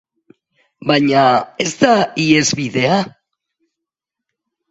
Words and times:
Baina 0.91 1.25
ez 1.65 1.67
da 1.83 1.91
ihesbidea. 2.23 2.97